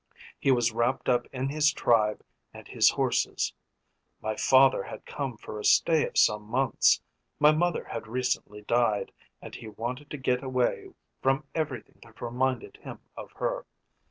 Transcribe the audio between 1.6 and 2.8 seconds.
tribe and